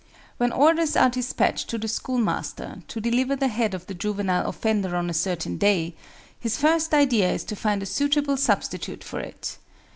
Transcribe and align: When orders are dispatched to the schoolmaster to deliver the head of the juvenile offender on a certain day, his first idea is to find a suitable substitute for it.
When 0.37 0.51
orders 0.51 0.95
are 0.95 1.11
dispatched 1.11 1.69
to 1.69 1.77
the 1.77 1.87
schoolmaster 1.87 2.81
to 2.87 2.99
deliver 2.99 3.35
the 3.35 3.49
head 3.49 3.75
of 3.75 3.85
the 3.85 3.93
juvenile 3.93 4.49
offender 4.49 4.95
on 4.95 5.11
a 5.11 5.13
certain 5.13 5.59
day, 5.59 5.93
his 6.39 6.57
first 6.57 6.91
idea 6.95 7.31
is 7.31 7.43
to 7.43 7.55
find 7.55 7.83
a 7.83 7.85
suitable 7.85 8.35
substitute 8.35 9.03
for 9.03 9.19
it. 9.19 9.59